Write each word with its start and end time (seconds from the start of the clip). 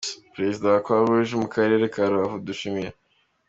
Perezida 0.33 0.65
wa 0.73 0.83
Croix 0.85 1.05
Rouge 1.09 1.33
mu 1.41 1.47
Karere 1.55 1.85
ka 1.93 2.03
Rubavu, 2.11 2.35
Dr 2.39 2.45
Dushime 2.47 2.81
G. 2.91 2.93